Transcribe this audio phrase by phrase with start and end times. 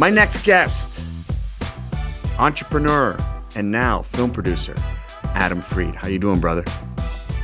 [0.00, 0.98] My next guest,
[2.38, 3.18] entrepreneur
[3.54, 4.74] and now film producer,
[5.34, 5.94] Adam Fried.
[5.94, 6.64] How you doing, brother?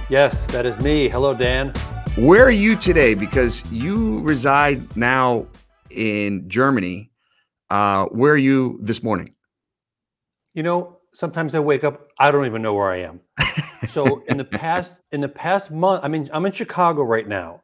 [0.08, 1.10] Yes, that is me.
[1.10, 1.74] Hello, Dan.
[2.16, 3.12] Where are you today?
[3.12, 5.44] Because you reside now
[5.90, 7.10] in Germany.
[7.68, 9.34] Uh, where are you this morning?
[10.54, 13.20] You know, sometimes I wake up, I don't even know where I am.
[13.90, 17.60] So in the past, in the past month, I mean, I'm in Chicago right now,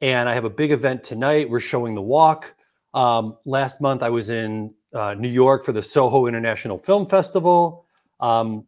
[0.00, 1.48] and I have a big event tonight.
[1.48, 2.55] We're showing the walk.
[2.96, 7.86] Um, last month, I was in uh, New York for the Soho International Film Festival.
[8.20, 8.66] Um,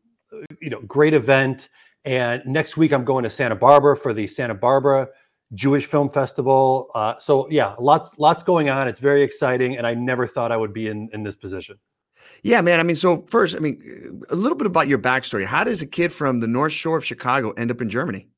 [0.61, 1.71] you know, great event.
[2.05, 5.09] And next week, I'm going to Santa Barbara for the Santa Barbara
[5.55, 6.91] Jewish Film Festival.
[6.95, 8.87] Uh, so yeah, lots lots going on.
[8.87, 11.79] It's very exciting, and I never thought I would be in in this position.
[12.43, 12.79] Yeah, man.
[12.79, 15.47] I mean, so first, I mean, a little bit about your backstory.
[15.47, 18.29] How does a kid from the North Shore of Chicago end up in Germany?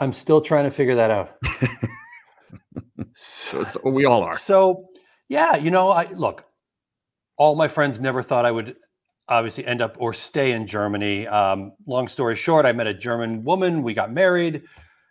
[0.00, 1.36] I'm still trying to figure that out.
[3.14, 4.36] so, so, we all are.
[4.36, 4.88] So
[5.28, 6.44] yeah, you know, I look.
[7.36, 8.76] All my friends never thought I would
[9.28, 11.26] obviously end up or stay in Germany.
[11.26, 13.82] Um, long story short, I met a German woman.
[13.82, 14.62] We got married,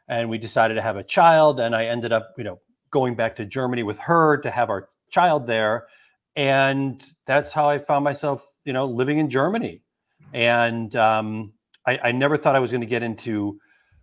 [0.07, 1.59] and we decided to have a child.
[1.59, 2.59] And I ended up, you know,
[2.91, 5.87] going back to Germany with her to have our child there.
[6.35, 9.81] And that's how I found myself, you know, living in Germany.
[10.33, 11.53] And um,
[11.85, 13.59] I, I never thought I was going to get into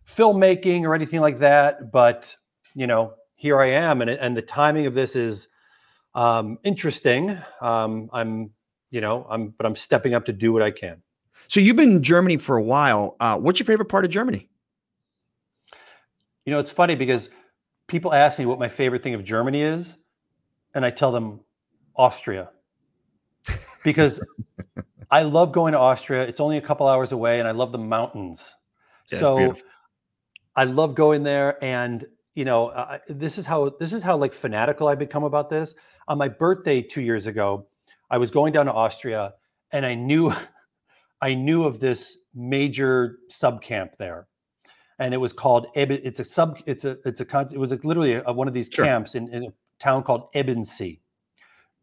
[0.09, 2.35] filmmaking or anything like that, but
[2.75, 5.49] you know, here I am, and and the timing of this is
[6.15, 7.39] um, interesting.
[7.61, 8.51] Um, I'm
[8.91, 11.03] you know, I'm but I'm stepping up to do what I can.
[11.49, 13.17] So you've been in Germany for a while.
[13.21, 14.49] Uh, what's your favorite part of Germany?
[16.45, 17.29] You know, it's funny because
[17.87, 19.97] people ask me what my favorite thing of Germany is,
[20.75, 21.41] and I tell them
[21.97, 22.51] Austria.
[23.85, 24.21] Because
[25.11, 26.23] I love going to Austria.
[26.23, 28.55] It's only a couple hours away, and I love the mountains.
[29.11, 29.55] Yeah, so
[30.55, 34.33] I love going there, and you know, uh, this is how this is how like
[34.33, 35.75] fanatical I become about this.
[36.11, 37.69] On my birthday two years ago,
[38.11, 39.35] I was going down to Austria
[39.71, 40.35] and I knew
[41.23, 44.27] I knew of this major sub camp there.
[44.99, 48.33] And it was called it's a sub it's a it's a it was literally a,
[48.33, 48.85] one of these sure.
[48.85, 50.99] camps in, in a town called Ebensee.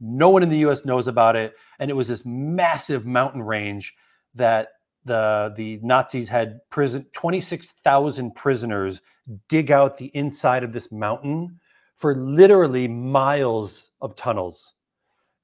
[0.02, 3.96] No one in the US knows about it and it was this massive mountain range
[4.36, 4.74] that
[5.06, 9.00] the the Nazis had prison 26,000 prisoners
[9.48, 11.62] dig out the inside of this mountain
[11.98, 14.74] for literally miles of tunnels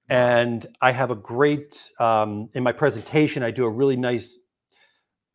[0.10, 3.44] and I have a great um, in my presentation.
[3.44, 4.38] I do a really nice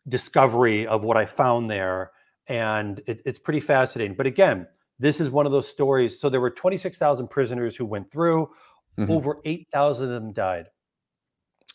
[0.09, 2.13] discovery of what I found there,
[2.47, 4.15] and it, it's pretty fascinating.
[4.15, 4.67] But again,
[4.99, 6.21] this is one of those stories.
[6.21, 8.51] So there were 26,000 prisoners who went through.
[8.99, 9.11] Mm-hmm.
[9.11, 10.67] Over 8,000 of them died.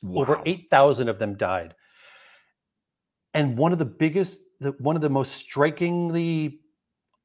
[0.02, 0.22] Wow.
[0.22, 1.74] Over 8,000 of them died.
[3.34, 6.60] And one of the biggest, the, one of the most strikingly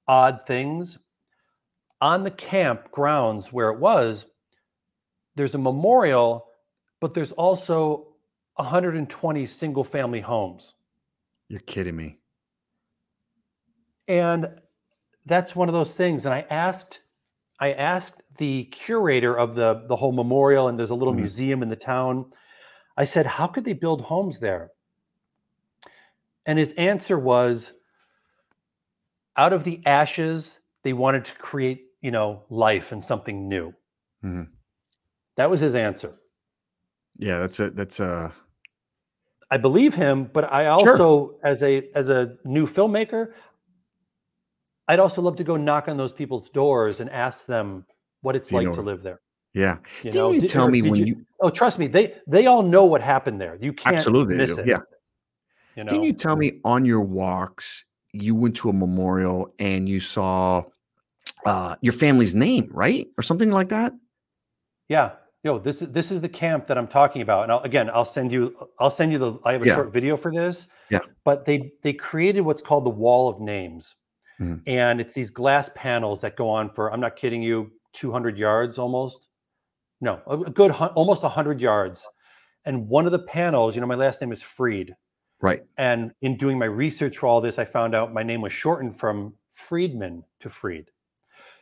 [0.07, 0.99] odd things
[2.01, 4.27] on the camp grounds where it was
[5.39, 6.49] there's a memorial,
[7.01, 8.09] but there's also
[8.57, 10.75] 120 single family homes.
[11.47, 12.19] You're kidding me.
[14.09, 14.49] And
[15.27, 16.25] that's one of those things.
[16.25, 17.01] And I asked,
[17.61, 21.23] I asked the curator of the, the whole memorial, and there's a little mm-hmm.
[21.23, 22.33] museum in the town.
[22.97, 24.73] I said, How could they build homes there?
[26.47, 27.73] And his answer was
[29.37, 33.73] out of the ashes, they wanted to create, you know, life and something new.
[34.25, 34.45] Mm-hmm.
[35.37, 36.15] That was his answer.
[37.19, 38.33] Yeah, that's a that's a.
[39.51, 41.35] I believe him, but I also, sure.
[41.43, 43.33] as a as a new filmmaker,
[44.89, 47.87] I'd also love to go knock on those people's doors and ask them
[48.23, 49.21] what it's like to live there.
[49.55, 49.79] Yeah.
[50.03, 52.47] You Didn't know, you did, tell me when you, you, Oh, trust me, they they
[52.47, 53.57] all know what happened there.
[53.61, 54.67] You can't absolutely miss it.
[54.67, 54.81] Yeah.
[55.77, 55.93] You know?
[55.93, 60.65] Can you tell me on your walks you went to a memorial and you saw
[61.47, 63.93] uh, your family's name, right, or something like that?
[64.89, 65.13] Yeah,
[65.43, 67.45] yo, this is this is the camp that I'm talking about.
[67.45, 69.75] And I'll, again, I'll send you I'll send you the I have a yeah.
[69.75, 70.67] short video for this.
[70.91, 71.01] Yeah.
[71.25, 73.95] But they they created what's called the wall of names.
[74.41, 74.69] Mm-hmm.
[74.69, 78.79] And it's these glass panels that go on for I'm not kidding you 200 yards
[78.79, 79.27] almost.
[80.01, 82.07] No, a good almost 100 yards.
[82.65, 84.95] And one of the panels, you know, my last name is Fried.
[85.41, 85.65] Right.
[85.77, 88.99] And in doing my research for all this, I found out my name was shortened
[88.99, 90.91] from Friedman to Fried.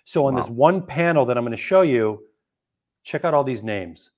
[0.07, 0.41] So on wow.
[0.41, 2.23] this one panel that I'm going to show you,
[3.03, 4.11] check out all these names.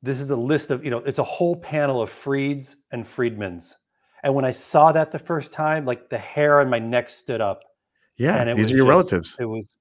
[0.00, 3.74] This is a list of, you know, it's a whole panel of Frieds and Friedmans.
[4.22, 7.42] And when I saw that the first time, like the hair on my neck stood
[7.42, 7.60] up.
[8.16, 9.36] Yeah, and it these are your just, relatives.
[9.38, 9.76] It was,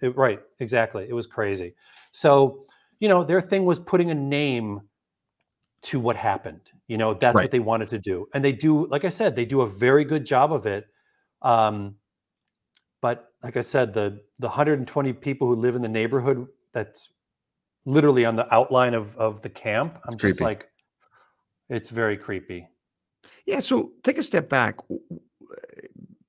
[0.00, 1.06] it, right, exactly.
[1.06, 1.74] It was crazy.
[2.12, 2.64] So,
[3.00, 4.80] you know, their thing was putting a name
[5.82, 6.62] to what happened.
[6.88, 7.44] You know, that's right.
[7.44, 8.86] what they wanted to do, and they do.
[8.86, 10.86] Like I said, they do a very good job of it.
[11.42, 11.96] Um,
[13.42, 17.10] like I said, the the 120 people who live in the neighborhood that's
[17.84, 19.98] literally on the outline of of the camp.
[20.06, 20.44] I'm it's just creepy.
[20.44, 20.70] like,
[21.68, 22.68] it's very creepy.
[23.46, 23.60] Yeah.
[23.60, 24.78] So take a step back.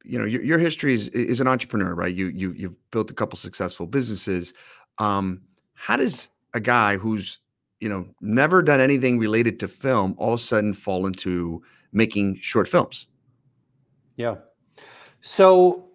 [0.04, 2.13] You know, your, your history is, is an entrepreneur, right?
[2.13, 4.54] You you you've built a couple successful businesses.
[5.00, 5.42] Um,
[5.74, 7.39] how does a guy who's
[7.80, 11.62] you know never done anything related to film all of a sudden fall into
[11.92, 13.07] making short films?
[14.15, 14.36] Yeah.
[15.21, 15.87] So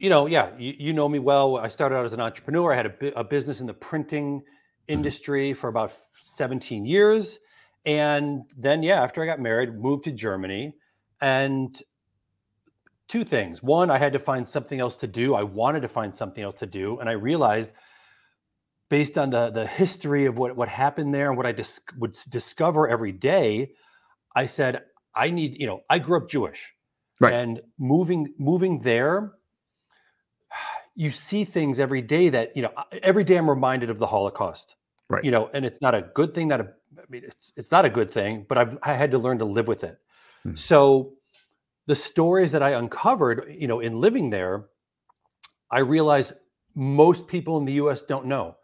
[0.00, 1.58] you know, yeah, you, you, know me well.
[1.58, 2.72] I started out as an entrepreneur.
[2.72, 4.92] I had a, a business in the printing mm-hmm.
[4.92, 5.92] industry for about
[6.22, 7.38] 17 years.
[7.84, 10.74] And then, yeah, after I got married, moved to Germany.
[11.20, 11.80] And
[13.08, 13.62] two things.
[13.62, 15.34] One, I had to find something else to do.
[15.34, 16.98] I wanted to find something else to do.
[16.98, 17.70] And I realized,
[18.88, 22.16] based on the, the history of what, what happened there and what I dis- would
[22.30, 23.72] discover every day,
[24.34, 24.82] I said,
[25.14, 26.72] I need, you know, I grew up Jewish.
[27.20, 27.34] Right.
[27.34, 29.32] And moving moving there,
[31.00, 34.76] you see things every day that, you know, every day I'm reminded of the Holocaust.
[35.08, 35.24] Right.
[35.24, 36.64] You know, and it's not a good thing, not a
[36.98, 39.46] I mean it's it's not a good thing, but I've I had to learn to
[39.46, 39.98] live with it.
[40.42, 40.54] Hmm.
[40.54, 41.14] So
[41.86, 44.66] the stories that I uncovered, you know, in living there,
[45.70, 46.34] I realized
[46.74, 48.56] most people in the US don't know.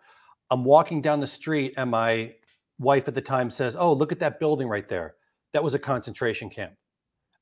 [0.50, 2.34] I'm walking down the street and my
[2.78, 5.14] wife at the time says, "Oh, look at that building right there.
[5.54, 6.74] That was a concentration camp."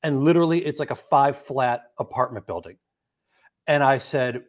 [0.03, 2.77] and literally it's like a five flat apartment building.
[3.65, 4.43] And I said,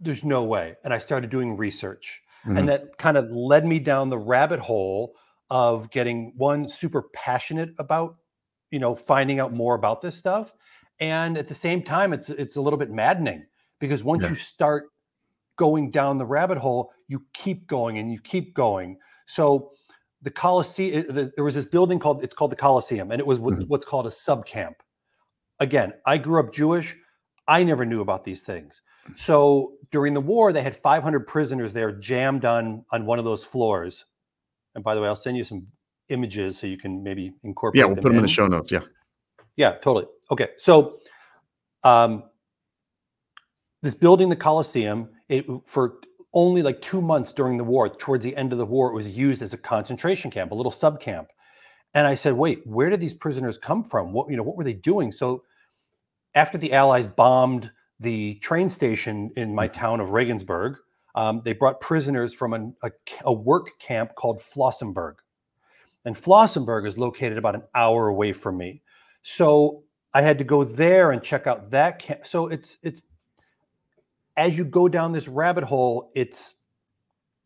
[0.00, 0.74] there's no way.
[0.84, 2.22] And I started doing research.
[2.46, 2.56] Mm-hmm.
[2.58, 5.14] And that kind of led me down the rabbit hole
[5.50, 8.16] of getting one super passionate about,
[8.70, 10.52] you know, finding out more about this stuff.
[11.00, 13.44] And at the same time, it's it's a little bit maddening
[13.80, 14.30] because once yeah.
[14.30, 14.86] you start
[15.56, 18.98] going down the rabbit hole, you keep going and you keep going.
[19.26, 19.72] So
[20.22, 23.62] the Colosseum, there was this building called, it's called the Colosseum, and it was mm-hmm.
[23.68, 24.76] what's called a sub camp
[25.60, 26.96] again, I grew up Jewish.
[27.48, 28.82] I never knew about these things.
[29.14, 33.44] So during the war, they had 500 prisoners there jammed on on one of those
[33.44, 34.04] floors.
[34.74, 35.66] And by the way, I'll send you some
[36.08, 37.80] images so you can maybe incorporate.
[37.80, 38.18] Yeah, we'll them put them in.
[38.18, 38.70] in the show notes.
[38.70, 38.80] Yeah.
[39.56, 40.06] Yeah, totally.
[40.30, 40.98] Okay, so
[41.82, 42.24] um,
[43.82, 45.94] this building, the Colosseum, it for
[46.34, 49.08] only like two months during the war, towards the end of the war, it was
[49.08, 51.28] used as a concentration camp, a little sub camp.
[51.94, 54.12] And I said, wait, where did these prisoners come from?
[54.12, 55.10] What, you know, what were they doing?
[55.10, 55.44] So
[56.34, 57.70] after the Allies bombed
[58.00, 59.80] the train station in my mm-hmm.
[59.80, 60.76] town of Regensburg,
[61.14, 62.90] um, they brought prisoners from an, a,
[63.24, 65.14] a, work camp called Flossenburg.
[66.04, 68.82] And Flossenburg is located about an hour away from me.
[69.22, 72.26] So I had to go there and check out that camp.
[72.26, 73.00] So it's it's
[74.36, 76.54] as you go down this rabbit hole, it's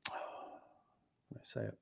[0.08, 1.78] I say it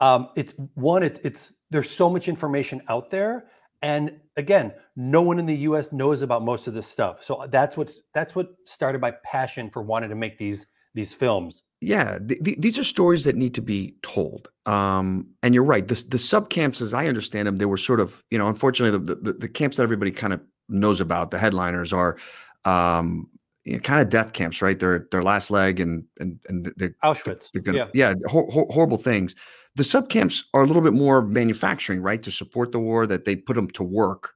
[0.00, 3.50] um, it's one it's it's there's so much information out there
[3.82, 7.22] and again no one in the us knows about most of this stuff.
[7.22, 11.62] So that's what that's what started my passion for wanting to make these these films.
[11.80, 14.48] Yeah th- th- these are stories that need to be told.
[14.66, 18.00] Um, and you're right the, the sub camps as i understand them they were sort
[18.00, 21.38] of you know unfortunately the, the, the camps that everybody kind of knows about the
[21.38, 22.18] headliners are
[22.64, 23.28] um,
[23.64, 24.78] you know, kind of death camps right?
[24.78, 27.88] They're their last leg and and and they're auschwitz they're gonna, yeah.
[27.94, 29.34] yeah hor- hor- horrible things
[29.78, 32.20] the subcamps are a little bit more manufacturing, right?
[32.24, 34.34] To support the war, that they put them to work,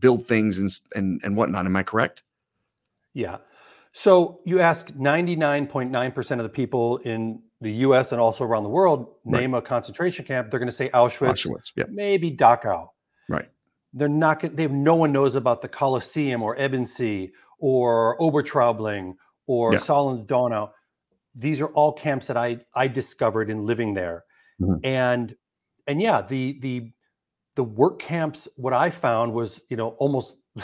[0.00, 1.66] build things and and and whatnot.
[1.66, 2.24] Am I correct?
[3.14, 3.38] Yeah.
[3.94, 9.14] So you ask 99.9% of the people in the US and also around the world,
[9.24, 9.58] name right.
[9.58, 11.84] a concentration camp, they're going to say Auschwitz, Auschwitz yeah.
[11.90, 12.88] maybe Dachau.
[13.28, 13.48] Right.
[13.92, 17.30] They're not going they have no one knows about the Colosseum or Ebensee
[17.60, 19.14] or Obertraubling
[19.46, 20.24] or yeah.
[20.26, 20.70] Donau.
[21.36, 24.24] These are all camps that I I discovered in living there.
[24.60, 24.84] Mm-hmm.
[24.84, 25.34] And
[25.86, 26.92] and yeah, the the
[27.56, 30.36] the work camps, what I found was, you know, almost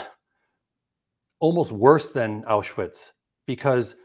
[1.39, 3.11] almost worse than Auschwitz
[3.45, 3.95] because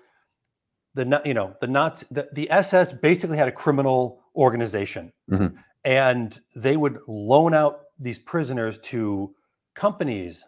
[0.95, 5.57] the you know the Nazi the, the SS basically had a criminal organization, mm-hmm.
[5.85, 9.35] and they would loan out these prisoners to
[9.75, 10.45] companies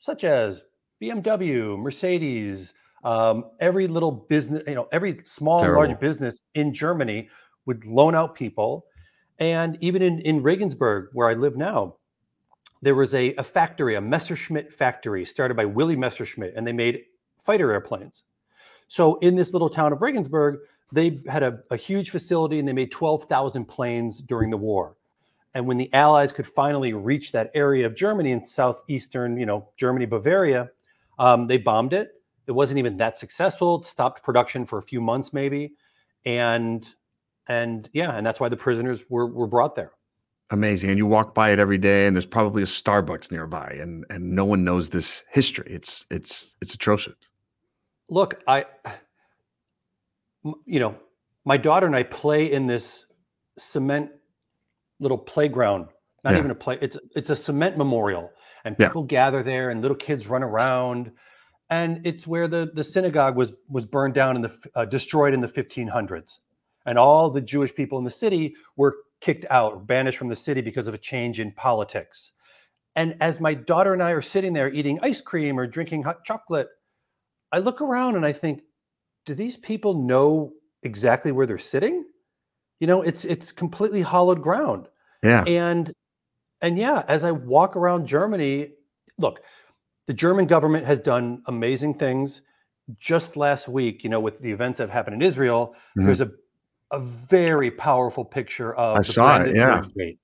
[0.00, 0.62] such as
[1.02, 2.72] BMW, Mercedes,
[3.04, 5.82] um, every little business, you know, every small Terrible.
[5.82, 7.28] and large business in Germany
[7.68, 8.86] would loan out people.
[9.38, 11.94] And even in, in Regensburg, where I live now,
[12.82, 17.02] there was a, a factory, a Messerschmitt factory started by Willy Messerschmitt, and they made
[17.40, 18.24] fighter airplanes.
[18.88, 20.60] So in this little town of Regensburg,
[20.90, 24.96] they had a, a huge facility and they made 12,000 planes during the war.
[25.54, 29.68] And when the Allies could finally reach that area of Germany in southeastern, you know,
[29.76, 30.70] Germany, Bavaria,
[31.18, 32.22] um, they bombed it.
[32.46, 33.80] It wasn't even that successful.
[33.80, 35.74] It stopped production for a few months, maybe.
[36.24, 36.88] And
[37.48, 39.92] and yeah, and that's why the prisoners were were brought there.
[40.50, 40.88] Amazing.
[40.90, 44.32] And you walk by it every day, and there's probably a Starbucks nearby, and and
[44.32, 45.70] no one knows this history.
[45.70, 47.14] It's it's it's atrocious.
[48.10, 48.64] Look, I,
[50.64, 50.96] you know,
[51.44, 53.04] my daughter and I play in this
[53.58, 54.10] cement
[55.00, 55.88] little playground.
[56.24, 56.38] Not Yeah.
[56.38, 56.78] even a play.
[56.80, 58.30] It's it's a cement memorial,
[58.64, 58.88] and Yeah.
[58.88, 61.12] people gather there, and little kids run around.
[61.70, 65.40] And it's where the the synagogue was was burned down in the uh, destroyed in
[65.40, 66.38] the 1500s,
[66.88, 70.62] and all the Jewish people in the city were kicked out, banished from the city
[70.62, 72.32] because of a change in politics.
[72.96, 76.24] And as my daughter and I are sitting there eating ice cream or drinking hot
[76.24, 76.68] chocolate,
[77.52, 78.62] I look around and I think,
[79.26, 80.52] do these people know
[80.82, 82.04] exactly where they're sitting?
[82.80, 84.88] You know, it's it's completely hollowed ground.
[85.22, 85.44] Yeah.
[85.44, 85.92] And
[86.62, 88.70] and yeah, as I walk around Germany,
[89.18, 89.42] look,
[90.06, 92.40] the German government has done amazing things.
[92.98, 96.06] Just last week, you know, with the events that have happened in Israel, Mhm.
[96.06, 96.30] there's a
[96.90, 99.82] a very powerful picture of I the saw it, yeah.
[99.96, 100.18] Gate.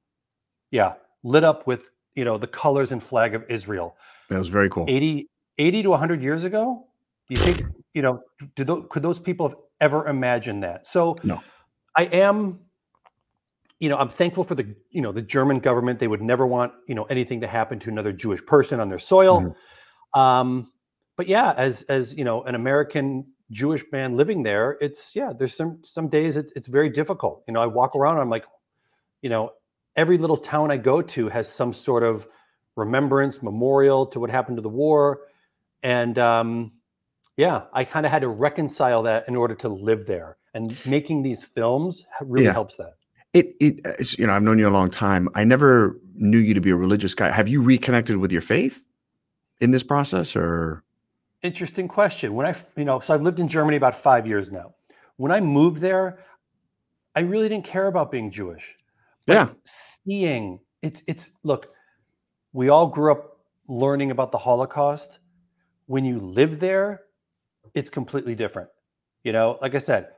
[0.71, 3.97] Yeah, lit up with, you know, the colors and flag of Israel.
[4.29, 4.85] That was very cool.
[4.89, 5.29] 80,
[5.59, 6.87] 80 to 100 years ago,
[7.29, 8.23] do you think, you know,
[8.57, 10.87] did those, could those people have ever imagined that?
[10.87, 11.41] So No.
[11.97, 12.61] I am,
[13.79, 15.99] you know, I'm thankful for the, you know, the German government.
[15.99, 18.99] They would never want, you know, anything to happen to another Jewish person on their
[18.99, 19.55] soil.
[20.15, 20.21] Mhm.
[20.21, 20.73] Um,
[21.17, 25.55] but yeah, as, as, you know, an American Jewish man living there, it's, yeah, there's
[25.57, 27.45] some, some days it's, it's very difficult.
[27.47, 28.45] You know, I walk around, I'm like,
[29.23, 29.53] you know,
[29.97, 32.27] every little town I go to has some sort of
[32.77, 35.21] remembrance, memorial to what happened to the war.
[35.83, 36.73] And um,
[37.37, 40.37] yeah, I kind of had to reconcile that in order to live there.
[40.55, 42.53] And making these films really Yeah.
[42.53, 42.95] helps that.
[43.33, 45.29] It, it, you know, I've known you a long time.
[45.35, 47.31] I never knew you to be a religious guy.
[47.33, 48.81] Have you reconnected with your faith
[49.61, 50.85] in this process or?
[51.45, 52.35] Interesting question.
[52.35, 54.75] When I, you know, so I've lived in Germany about five years now.
[55.19, 56.21] When I moved there,
[57.15, 58.75] I really didn't care about being Jewish.
[59.27, 59.49] But Yeah.
[59.65, 61.69] seeing it's it's look,
[62.55, 65.19] we all grew up learning about the Holocaust.
[65.87, 67.03] When you live there,
[67.75, 68.71] it's completely different.
[69.23, 70.09] You know, like I said,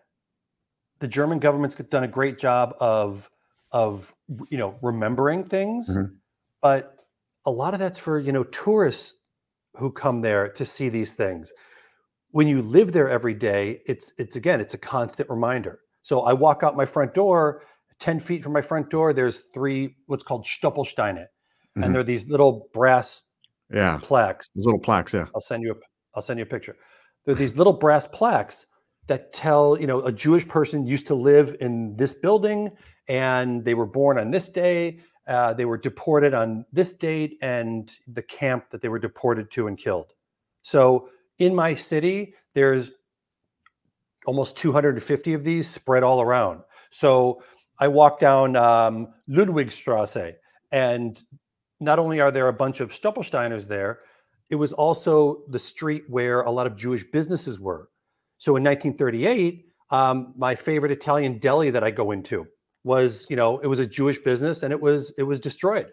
[1.00, 3.28] the German government's done a great job of
[3.72, 4.14] of
[4.48, 6.16] you know remembering things, Mhm.
[6.62, 6.96] but
[7.44, 9.15] a lot of that's for you know tourists
[9.78, 11.52] who come there to see these things.
[12.30, 15.80] When you live there every day, it's it's again, it's a constant reminder.
[16.02, 17.62] So I walk out my front door,
[17.98, 21.26] 10 feet from my front door, there's three what's called Stolpersteine.
[21.76, 21.84] Mhm.
[21.84, 23.22] And they're these little brass
[23.70, 23.98] Yeah.
[24.02, 24.48] plaques.
[24.54, 25.12] Those little plaques.
[25.14, 25.26] Yeah.
[25.34, 25.76] I'll send you a
[26.14, 26.76] I'll send you a picture.
[27.24, 28.66] They're these little brass plaques
[29.08, 32.70] that tell, you know, a Jewish person used to live in this building
[33.08, 35.00] and they were born on this day.
[35.26, 39.66] Uh, they were deported on this date and the camp that they were deported to
[39.66, 40.12] and killed.
[40.62, 42.92] So in my city, there's
[44.26, 46.60] almost 250 of these spread all around.
[46.90, 47.42] So
[47.78, 50.34] I walk down um, Ludwigstrasse,
[50.72, 51.22] and
[51.80, 54.00] not only are there a bunch of Stolpersteiners there,
[54.48, 57.88] it was also the street where a lot of Jewish businesses were.
[58.38, 62.46] So in 1938, um, my favorite Italian deli that I go into
[62.86, 65.92] was, you know, it was a Jewish business and it was it was destroyed.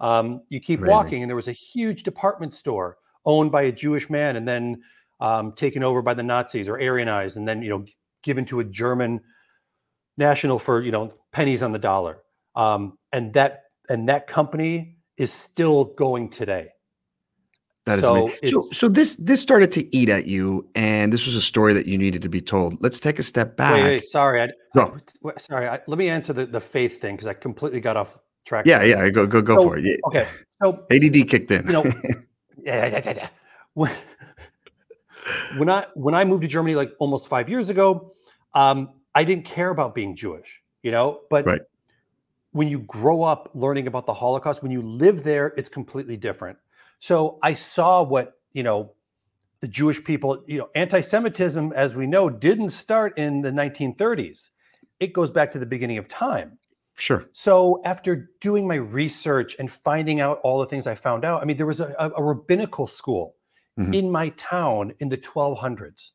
[0.00, 0.92] Um, you keep Amazing.
[0.92, 4.82] walking, and there was a huge department store owned by a Jewish man, and then
[5.20, 7.84] um, taken over by the Nazis or Aryanized, and then you know
[8.22, 9.20] given to a German
[10.16, 12.18] national for you know pennies on the dollar.
[12.56, 16.70] Um, and that and that company is still going today.
[17.86, 18.48] That is So amazing.
[18.48, 21.86] So, so this this started to eat at you, and this was a story that
[21.86, 22.80] you needed to be told.
[22.82, 23.74] Let's take a step back.
[23.74, 24.96] Wait, wait, sorry, I, Go.
[25.26, 25.68] I- sorry.
[25.68, 28.64] I, let me answer the, the faith thing because I completely got off track.
[28.66, 29.10] Yeah, yeah.
[29.10, 29.84] Go, go, go So- for it.
[29.84, 29.96] Yeah.
[30.06, 30.28] Okay,
[30.62, 31.66] so ADD kicked in.
[31.66, 31.84] you know,
[32.62, 33.28] yeah, yeah, yeah, yeah.
[33.74, 33.90] When,
[35.58, 38.14] when I when I moved to Germany like almost five years ago,
[38.54, 41.20] um, I didn't care about being Jewish, you know.
[41.28, 41.60] But Right.
[42.52, 46.56] when you grow up learning about the Holocaust, when you live there, it's completely different.
[47.04, 48.94] So I saw what you know
[49.60, 54.48] the Jewish people, you know, anti-Semitism, as we know, didn't start in the 1930s.
[55.00, 56.58] It goes back to the beginning of time.
[56.96, 57.26] sure.
[57.32, 61.44] So after doing my research and finding out all the things I found out, I
[61.44, 63.34] mean, there was a, a, rabbinical school
[63.78, 63.94] Mhm.
[63.94, 66.12] in my town in the 1200s.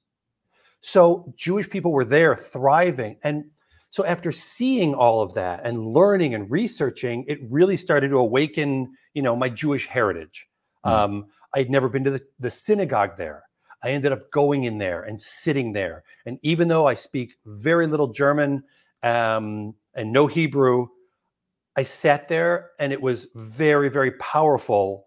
[0.82, 3.18] So Jewish people were there thriving.
[3.24, 3.52] And
[3.92, 8.96] so after seeing all of that and learning and researching, it really started to awaken,
[9.14, 10.49] you know, my Jewish heritage.
[10.86, 10.92] Mhm.
[10.92, 13.44] Um, I'd never been to the, the synagogue there.
[13.84, 16.04] I ended up going in there and sitting there.
[16.26, 18.64] And even though I speak very little German
[19.04, 20.88] um, and no Hebrew,
[21.76, 25.06] I sat there and it was very, very powerful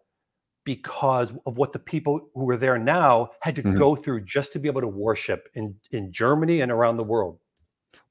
[0.65, 3.79] because of what the people who were there now had to Mhm.
[3.79, 7.39] go through just to be able to worship in, in Germany and around the world.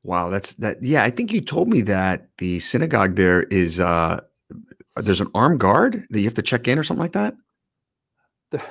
[0.03, 0.81] Wow, that's that.
[0.83, 4.19] Yeah, I think you told me that the synagogue there is uh
[4.97, 7.35] there's an armed guard that you have to check in or something like that.
[8.51, 8.61] The-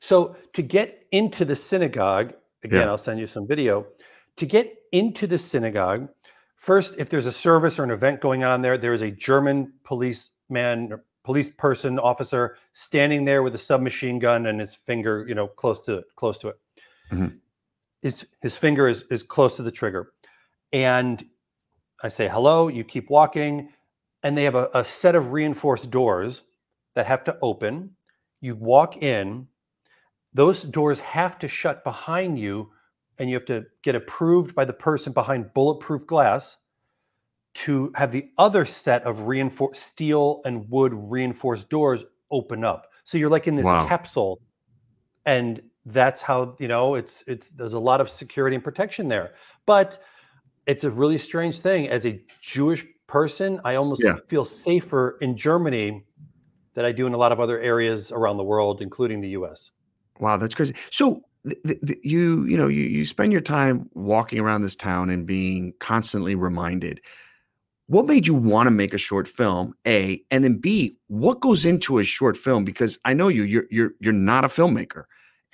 [0.00, 2.86] so to get into the synagogue, again, Yeah.
[2.90, 3.86] I'll send you some video.
[4.36, 6.08] to get into the synagogue,
[6.56, 9.72] first, if there's a service or an event going on there, there is a German
[9.84, 15.46] policeman police person officer standing there with a submachine gun and his finger, you know,
[15.46, 16.56] close to close to it.
[17.12, 17.36] Mm-hmm.
[18.02, 20.12] His his finger is is close to the trigger,
[20.72, 21.22] and
[22.02, 22.68] I say hello.
[22.68, 23.70] You keep walking,
[24.22, 26.42] and they have a, a set of reinforced doors
[26.94, 27.94] that have to open.
[28.40, 29.46] You walk in.
[30.32, 32.70] Those doors have to shut behind you
[33.18, 36.56] and you have to get approved by the person behind bulletproof glass
[37.52, 42.86] to have the other set of reinforced steel and wood reinforced doors open up.
[43.04, 43.86] So you're like in this wow.
[43.86, 44.40] capsule
[45.26, 49.34] and that's how, you know, it's it's there's a lot of security and protection there.
[49.66, 50.02] But
[50.66, 54.14] it's a really strange thing as a Jewish person, I almost yeah.
[54.28, 56.04] feel safer in Germany
[56.74, 59.72] than I do in a lot of other areas around the world including the US.
[60.18, 60.74] Wow, that's crazy.
[60.90, 65.10] So the, the, you you know you you spend your time walking around this town
[65.10, 67.00] and being constantly reminded
[67.86, 71.64] what made you want to make a short film a and then b what goes
[71.64, 75.04] into a short film because i know you you're you're you're not a filmmaker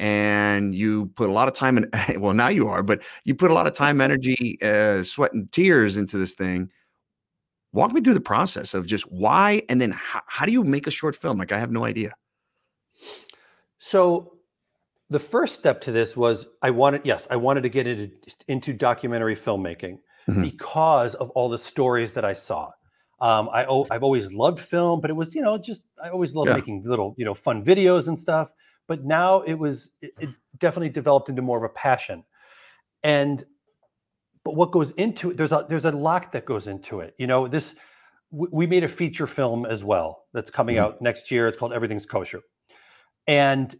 [0.01, 1.89] and you put a lot of time and
[2.21, 5.51] well now you are but you put a lot of time energy uh, sweat and
[5.53, 6.69] tears into this thing
[7.77, 10.87] walk me through the process of just why and then how, how do you make
[10.87, 12.15] a short film like i have no idea
[13.79, 14.37] so
[15.11, 18.11] the first step to this was I wanted, yes, I wanted to get into,
[18.49, 20.43] into documentary filmmaking mm-hmm.
[20.43, 22.71] because of all the stories that I saw.
[23.21, 26.51] Um, I, I've always loved film, but it was, you know, just, I always loved
[26.51, 26.57] yeah.
[26.57, 28.51] making little, you know, fun videos and stuff.
[28.89, 32.25] But now it was, it, it definitely developed into more of a passion.
[33.03, 33.45] And,
[34.47, 37.15] but what goes into it, there's a, there's a lot that goes into it.
[37.19, 37.75] You know, this,
[38.31, 40.85] we made a feature film as well that's coming mm-hmm.
[40.85, 41.49] out next year.
[41.49, 42.43] It's called Everything's Kosher.
[43.27, 43.75] And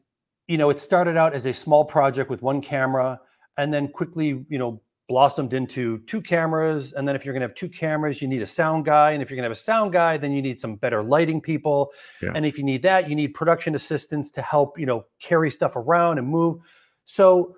[0.49, 3.21] you know, it started out as a small project with one camera
[3.57, 6.93] and then quickly, you know, blossomed into two cameras.
[6.93, 9.13] And then if you're going to have two cameras, you need a sound guy.
[9.13, 11.41] And if you're going to have a sound guy, then you need some better lighting
[11.41, 11.91] people.
[12.21, 12.33] Yeah.
[12.35, 15.77] And if you need that, you need production assistants to help, you know, carry stuff
[15.77, 16.59] around and move.
[17.05, 17.57] So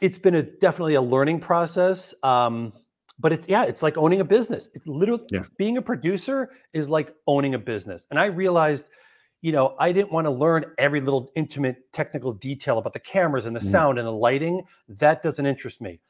[0.00, 2.14] it's been a definitely a learning process.
[2.22, 2.72] Um,
[3.18, 4.68] but it's yeah, it's like owning a business.
[4.74, 5.42] It's literally yeah.
[5.56, 8.06] being a producer is like owning a business.
[8.10, 8.86] And I realized–
[9.40, 13.46] you know, I didn't want to learn every little intimate technical detail about the cameras
[13.46, 13.70] and the mm.
[13.70, 14.62] sound and the lighting.
[14.88, 16.00] That doesn't interest me.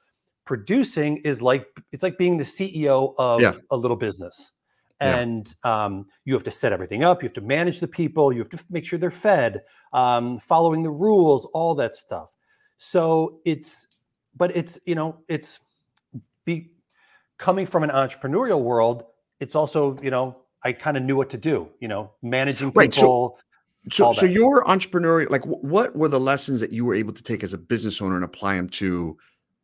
[0.45, 3.55] Producing is like it's like being the CEO of yeah.
[3.71, 4.53] a little business.
[5.01, 5.85] And yeah.
[5.85, 7.23] um, you have to set everything up.
[7.23, 8.33] You have to manage the people.
[8.33, 12.31] You have to make sure they're fed, um, following the rules, all that stuff.
[12.79, 13.87] So it's,
[14.35, 15.61] but it's you know, it's
[16.45, 16.71] be
[17.37, 19.05] coming from an entrepreneurial world.
[19.41, 22.81] It's also you know I kind of knew what to do, you know, managing people.
[22.81, 23.39] Right, so,
[23.91, 27.43] so, so your entrepreneurial, like what were the lessons that you were able to take
[27.43, 29.17] as a business owner and apply them to,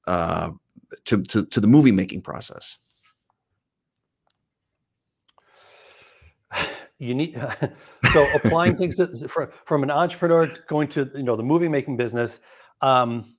[0.06, 0.50] uh,
[1.04, 2.78] to, to, to the movie making process?
[7.00, 7.34] You need,
[8.12, 11.96] so applying things to, from, from an entrepreneur going to, you know, the movie making
[11.96, 12.38] business,
[12.80, 13.34] um,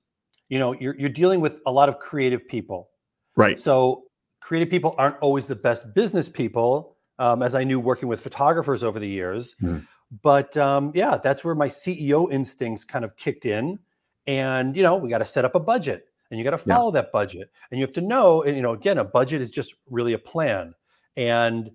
[0.48, 2.90] you know, you're, you're dealing with a lot of creative people.
[3.36, 3.58] Right.
[3.58, 4.04] So
[4.40, 8.84] creative people aren't always the best business people um, as I knew working with photographers
[8.84, 9.54] over the years.
[9.62, 9.86] Mm.
[10.22, 13.78] But um, yeah, that's where my CEO instincts kind of kicked in.
[14.26, 16.92] And, you know, we got to set up a budget and you got to follow
[16.92, 17.02] yeah.
[17.02, 17.50] that budget.
[17.70, 20.18] And you have to know, and, you know, again, a budget is just really a
[20.18, 20.74] plan.
[21.16, 21.70] And,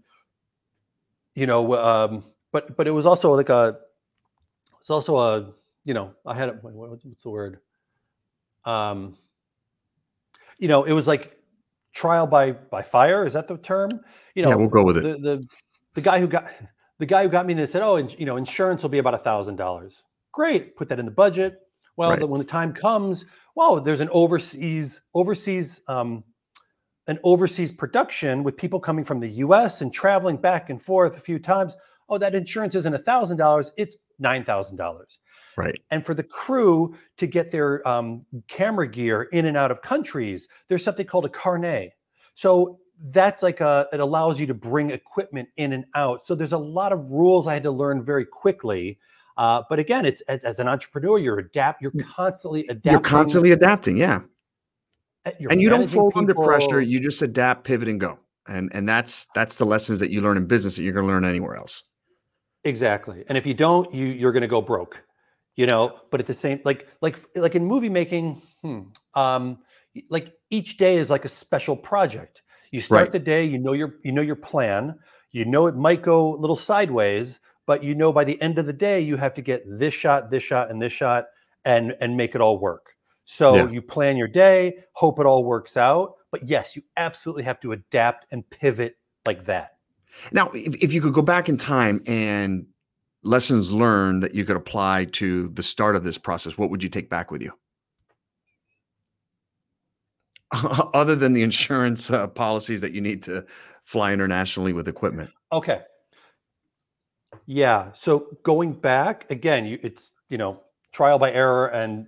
[1.35, 3.77] you know, um, but, but it was also like a,
[4.79, 7.59] it's also a, you know, I had, a, what's the word?
[8.65, 9.17] Um,
[10.59, 11.37] you know, it was like
[11.93, 13.25] trial by by fire.
[13.25, 13.91] Is that the term?
[14.35, 15.03] You know, yeah, we'll go with it.
[15.03, 15.47] The the,
[15.95, 16.49] the guy who got
[16.99, 19.19] the guy who got me and said, "Oh, you know, insurance will be about a
[19.19, 21.59] thousand dollars." Great, put that in the budget.
[21.97, 22.19] Well, right.
[22.19, 26.23] the, when the time comes, well, there's an overseas overseas um,
[27.07, 29.81] an overseas production with people coming from the U.S.
[29.81, 31.75] and traveling back and forth a few times.
[32.07, 35.19] Oh, that insurance isn't a thousand dollars; it's nine thousand dollars.
[35.61, 35.81] Right.
[35.91, 40.47] And for the crew to get their um, camera gear in and out of countries,
[40.67, 41.93] there's something called a carnet.
[42.33, 46.23] So that's like a, it allows you to bring equipment in and out.
[46.23, 48.99] So there's a lot of rules I had to learn very quickly.
[49.37, 52.91] Uh, but again, it's as, as, an entrepreneur, you're adapt, you're constantly adapting.
[52.91, 54.21] You're constantly adapting, yeah.
[55.25, 56.81] Uh, you're and you don't fold under pressure.
[56.81, 58.19] You just adapt, pivot, and go.
[58.47, 61.11] And and that's that's the lessons that you learn in business that you're going to
[61.11, 61.83] learn anywhere else.
[62.63, 63.23] Exactly.
[63.27, 65.01] And if you don't, you you're going to go broke
[65.55, 68.81] you know but at the same like like like in movie making hmm,
[69.15, 69.57] um
[70.09, 73.11] like each day is like a special project you start right.
[73.11, 74.97] the day you know your you know your plan
[75.31, 78.65] you know it might go a little sideways but you know by the end of
[78.65, 81.25] the day you have to get this shot this shot and this shot
[81.65, 83.69] and and make it all work So Yeah.
[83.69, 86.15] you plan your day, hope it all works out.
[86.31, 89.77] But yes, you absolutely have to adapt and pivot like that.
[90.31, 92.65] Now, if, if you could go back in time and
[93.23, 96.89] lessons learned that you could apply to the start of this process, what would you
[96.89, 97.53] take back with you?
[100.93, 103.45] Other than the insurance uh, policies that you need to
[103.85, 105.29] fly internationally with equipment.
[105.51, 105.81] Okay.
[107.45, 107.91] Yeah.
[107.93, 112.07] So going back again, you it's you know trial by error, and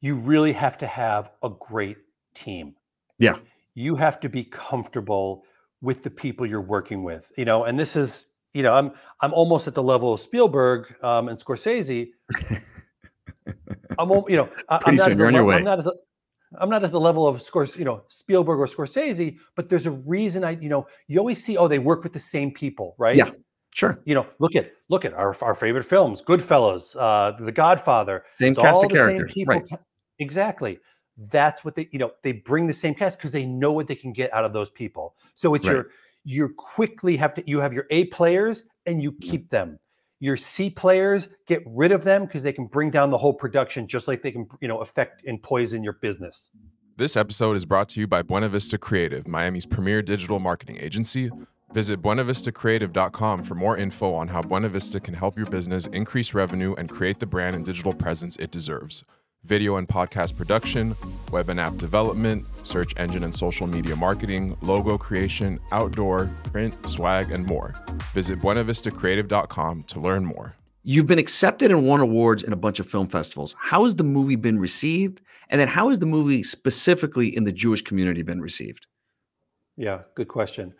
[0.00, 1.96] you really have to have a great
[2.34, 2.74] team.
[3.18, 3.38] Yeah.
[3.74, 5.44] You have to be comfortable
[5.80, 7.32] with the people you're working with.
[7.36, 10.94] You know, and this is you know I'm I'm almost at the level of Spielberg
[11.02, 12.10] um, and Scorsese.
[13.98, 15.56] I'm you know I, I'm not soon, at the you're le- way.
[15.56, 15.94] I'm not at the
[16.58, 19.92] I'm not at the level of Scors, you know, Spielberg or Scorsese, but there's a
[19.92, 23.14] reason I, you know, you always see, oh, they work with the same people, right?
[23.14, 23.30] Yeah.
[23.72, 24.00] Sure.
[24.04, 28.24] you know, look at look at our, our favorite films, Goodfellas, uh, The Godfather.
[28.32, 29.32] Same It's cast of the same characters.
[29.32, 29.54] people.
[29.54, 29.68] Right.
[30.18, 30.80] Exactly.
[31.30, 33.94] That's what they, you know, they bring the same cast because they know what they
[33.94, 35.14] can get out of those people.
[35.34, 35.74] So it's Right.
[35.74, 35.90] your
[36.24, 39.78] you quickly have to you have your A players and you keep them.
[40.22, 43.86] Your C players, get rid of them because they can bring down the whole production,
[43.86, 46.50] just like they can, you know, affect and poison your business.
[46.98, 51.30] This episode is brought to you by Buena Vista Creative, Miami's premier digital marketing agency.
[51.72, 56.74] Visit buenavistacreative.com for more info on how Buena Vista can help your business increase revenue
[56.74, 59.04] and create the brand and digital presence it deserves.
[59.44, 60.94] Video and podcast production,
[61.32, 67.30] web and app development, search engine and social media marketing, logo creation, outdoor, print, swag,
[67.32, 67.72] and more.
[68.12, 70.54] Visit buenavistacreative.com to learn more.
[70.82, 73.54] You've been accepted and won awards in a bunch of film festivals.
[73.58, 75.22] How has the movie been received?
[75.48, 78.86] And then how has the movie specifically in the Jewish community been received?
[79.76, 80.74] Yeah, good question.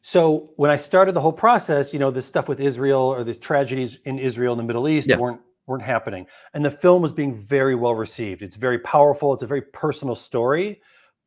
[0.00, 3.34] So when I started the whole process, you know, this stuff with Israel or the
[3.34, 5.18] tragedies in Israel and the Middle East Yeah.
[5.18, 6.26] weren't weren't happening.
[6.54, 8.42] And the film was being very well received.
[8.42, 10.80] It's very powerful, it's a very personal story,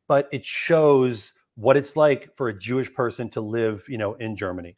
[0.08, 4.34] but it shows what it's like for a Jewish person to live, you know, in
[4.34, 4.76] Germany.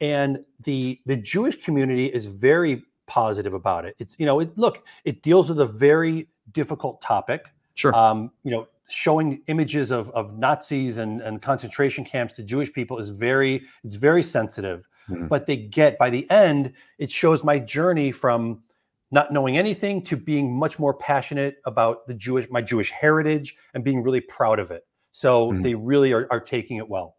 [0.00, 3.96] And the the Jewish community is very positive about it.
[3.98, 7.94] It's, you know, it look, it deals with a very difficult topic Sure.
[7.94, 12.98] um, you know, showing images of, of Nazis and, and concentration camps to Jewish people
[12.98, 14.88] is very, it's very sensitive.
[15.08, 15.28] Mhm.
[15.28, 18.62] But they get by the end, it shows my journey from
[19.10, 23.82] not knowing anything to being much more passionate about the Jewish, my Jewish heritage and
[23.82, 24.86] being really proud of it.
[25.12, 25.62] So Mhm.
[25.62, 27.16] they really are, are taking it well.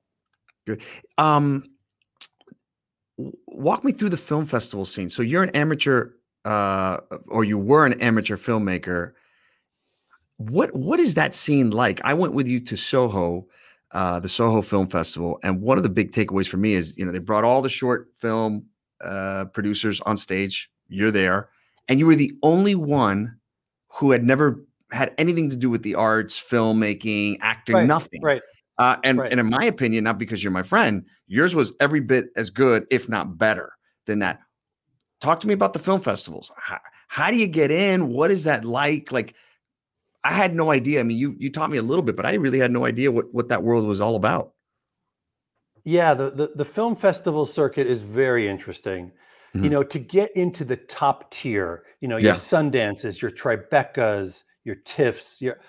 [0.65, 0.83] Good.
[1.17, 1.63] Um,
[3.47, 5.09] walk me through the film festival scene.
[5.09, 6.11] So you're an amateur,
[6.45, 9.13] uh, or you were an amateur filmmaker.
[10.37, 11.99] What what is that scene like?
[12.03, 13.47] I went with you to Soho,
[13.91, 17.03] uh, the Soho Film Festival, and one of the big takeaways for me is you
[17.03, 18.65] know they brought all the short film
[19.01, 20.71] uh, producers on stage.
[20.87, 21.49] You're there,
[21.89, 23.35] and you were the only one
[23.89, 28.21] who had never had anything to do with the arts, filmmaking, acting, Right, nothing.
[28.21, 28.41] Right.
[28.77, 29.31] Uh, and, Right.
[29.31, 32.87] and in my opinion, not because you're my friend, yours was every bit as good,
[32.89, 33.73] if not better,
[34.05, 34.39] than that.
[35.19, 36.51] Talk to me about the film festivals.
[36.55, 38.07] How, how do you get in?
[38.07, 39.11] What is that like?
[39.11, 39.35] Like,
[40.23, 40.99] I had no idea.
[40.99, 43.11] I mean, you you taught me a little bit, but I really had no idea
[43.11, 44.53] what what that world was all about.
[45.83, 49.11] Yeah, the, the the film festival circuit is very interesting.
[49.53, 49.69] You Mhm.
[49.71, 52.25] know, to get into the top tier, you know, Yeah.
[52.27, 55.59] your Sundances, your Tribecas, your TIFFs, your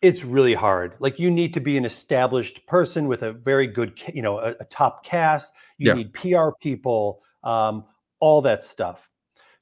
[0.00, 0.96] it's really hard.
[0.98, 4.50] Like you need to be an established person with a very good, you know, a,
[4.58, 5.52] a top cast.
[5.78, 5.94] You Yeah.
[5.94, 7.84] need PR people, um,
[8.18, 9.08] all that stuff.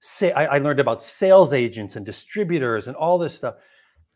[0.01, 3.57] Say, I, I learned about sales agents and distributors and all this stuff,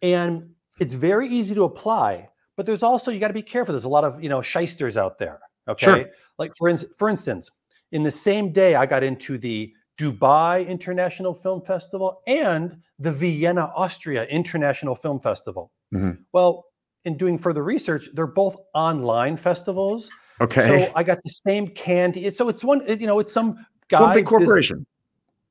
[0.01, 2.31] and it's very easy to apply.
[2.57, 3.75] But there's also you got to be careful.
[3.75, 5.41] There's a lot of you know shysters out there.
[5.69, 6.07] Okay, Sure.
[6.39, 7.51] like for ins- for instance,
[7.95, 13.73] in the same day I got into the Dubai International Film Festival and the Vienna,
[13.77, 15.71] Austria International Film Festival.
[15.95, 16.19] Mhm.
[16.33, 16.67] Well,
[17.05, 20.11] in doing further research, they're both online festivals.
[20.41, 20.87] Okay.
[20.87, 22.29] So I got the same candy.
[22.31, 23.99] So it's one, you know, it's some guy.
[23.99, 24.87] Some big this- corporation.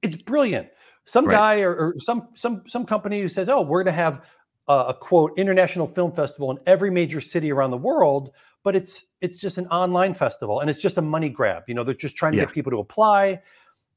[0.02, 0.68] it's brilliant.
[1.06, 1.34] Some Right.
[1.34, 4.22] guy or, or some some some company who says, "Oh, we're going to have
[4.68, 8.32] a, a quote international film festival in every major city around the world,"
[8.64, 11.64] but it's it's just an online festival and it's just a money grab.
[11.68, 12.46] You know, they're just trying to Yeah.
[12.46, 13.42] get people to apply,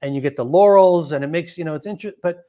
[0.02, 2.18] and you get the laurels, and it makes you know it's interesting.
[2.22, 2.44] But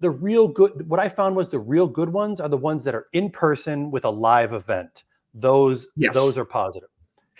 [0.00, 2.94] the real good, what I found was the real good ones are the ones that
[2.94, 5.04] are in person with a live event.
[5.34, 6.14] Those Yes.
[6.14, 6.88] those are positive.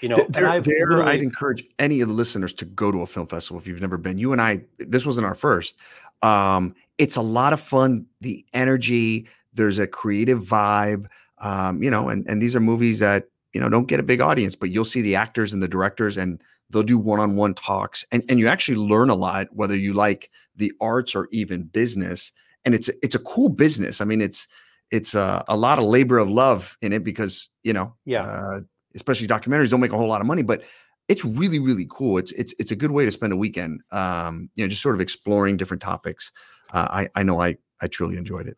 [0.00, 3.06] You know, there, I've there, I'd encourage any of the listeners to go to a
[3.06, 4.16] film festival if you've never been.
[4.16, 5.76] You and I, this wasn't our first.
[6.22, 8.06] Um, it's a lot of fun.
[8.20, 11.06] The energy, there's a creative vibe.
[11.38, 14.20] Um, you know, and and these are movies that you know don't get a big
[14.20, 16.40] audience, but you'll see the actors and the directors, and
[16.70, 20.72] they'll do one-on-one talks, and and you actually learn a lot, whether you like the
[20.80, 22.30] arts or even business.
[22.64, 24.00] And it's it's a cool business.
[24.00, 24.46] I mean, it's
[24.92, 28.22] it's uh, a lot of labor of love in it because you know, Yeah.
[28.22, 28.60] uh,
[28.94, 30.62] especially documentaries don't make a whole lot of money, but
[31.08, 32.16] it's really really cool.
[32.16, 33.82] It's it's it's a good way to spend a weekend.
[33.90, 36.30] Um, you know, just sort of exploring different topics.
[36.72, 38.56] Uh, I I know I I truly enjoyed it.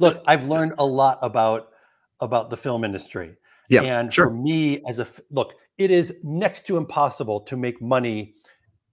[0.00, 1.68] Look, I've learned a lot about
[2.20, 3.36] about the film industry.
[3.72, 4.26] Yeah, and sure.
[4.26, 8.34] for me as a look, it is next to impossible to make money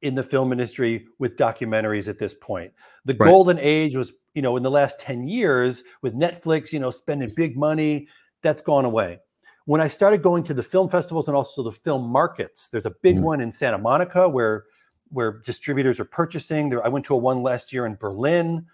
[0.02, 2.72] in the film industry with documentaries at this point.
[3.04, 3.28] The Right.
[3.28, 7.34] golden age was, you know, in the last 10 years with Netflix, you know, spending
[7.36, 8.08] big money,
[8.42, 9.20] that's gone away.
[9.66, 12.96] When I started going to the film festivals and also the film markets, there's a
[13.02, 13.22] big Mhm.
[13.22, 14.66] one in Santa Monica where
[15.12, 16.70] where distributors are purchasing.
[16.70, 18.68] There, I went to a one last year in Berlin,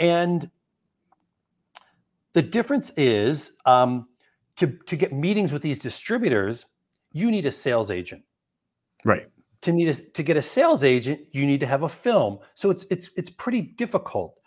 [0.00, 0.50] and
[2.32, 4.08] the difference is um,
[4.56, 6.66] to to get meetings with these distributors,
[7.12, 8.22] you need a sales agent.
[9.04, 9.28] Right.
[9.62, 12.38] To need a, to get a sales agent, you need to have a film.
[12.54, 14.38] So it's it's it's pretty difficult.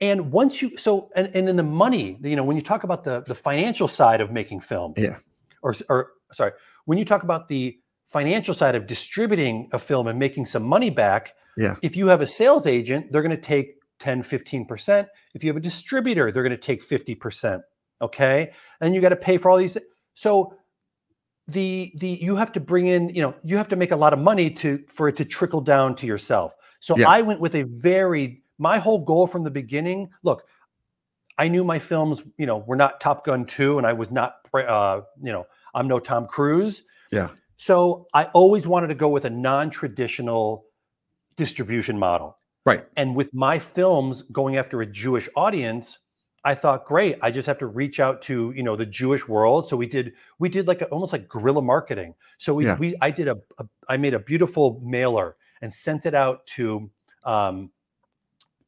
[0.00, 3.04] And once you so and, and in the money, you know, when you talk about
[3.04, 5.16] the the financial side of making films, Yeah.
[5.62, 6.52] or or sorry,
[6.86, 10.90] when you talk about the financial side of distributing a film and making some money
[10.90, 11.76] back, Yeah.
[11.82, 15.06] if you have a sales agent, they're going to take 10, 15%.
[15.34, 17.60] If you have a distributor, they're going to take 50%.
[18.00, 18.52] Okay.
[18.80, 19.76] And you got to pay for all these.
[20.14, 20.54] So
[21.48, 24.12] the the you have to bring in, you know, you have to make a lot
[24.12, 26.54] of money to for it to trickle down to yourself.
[26.80, 27.08] So Yeah.
[27.08, 30.10] I went with a very my whole goal from the beginning.
[30.22, 30.44] Look,
[31.38, 34.36] I knew my films, you know, were not Top Gun 2 and I was not
[34.54, 36.82] uh, you know, I'm no Tom Cruise.
[37.10, 37.30] Yeah.
[37.56, 40.64] So I always wanted to go with a non-traditional
[41.36, 42.38] distribution model.
[42.64, 42.86] Right.
[42.96, 45.98] And with my films going after a Jewish audience,
[46.42, 49.68] I thought, great, I just have to reach out to, you know, the Jewish world.
[49.68, 52.14] So we did we did like a, almost like guerrilla marketing.
[52.38, 52.78] So we Yeah.
[52.78, 56.90] we I did a, a I made a beautiful mailer and sent it out to
[57.24, 57.70] um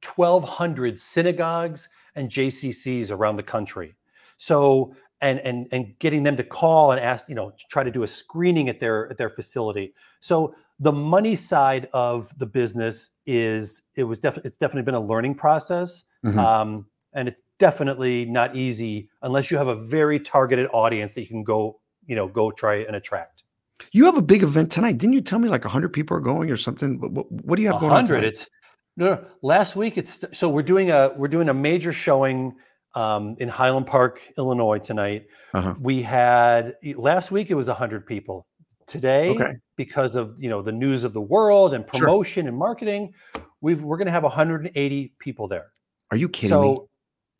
[0.05, 3.95] 1200 synagogues and JCCs around the country.
[4.37, 7.91] So and and and getting them to call and ask, you know, to try to
[7.91, 9.95] do a screening at their at their facility.
[10.21, 15.01] So the money side of the business is it was definitely it's definitely been a
[15.07, 16.05] learning process.
[16.25, 16.39] Mhm.
[16.39, 21.29] Um, and it's definitely not easy unless you have a very targeted audience that you
[21.29, 23.44] can go, you know, go try and attract.
[23.92, 24.98] You have a big event tonight.
[24.98, 26.98] Didn't you tell me like 100 people are going or something?
[26.98, 28.05] What, what, do you have going on?
[28.05, 28.25] hundred.
[28.25, 28.48] It's
[28.96, 29.25] no, no.
[29.42, 32.57] Last week, it's so we're doing a we're doing a major showing
[32.96, 35.27] um, in Highland Park, Illinois tonight.
[35.55, 35.75] Uh-huh.
[35.81, 38.44] We had last week it was hundred people.
[38.88, 39.53] Today, Okay.
[39.77, 42.01] because of you know the news of the world and Sure.
[42.07, 43.14] promotion and marketing,
[43.61, 45.68] we've we're going to have 180 people there.
[46.11, 46.77] Are you kidding so me?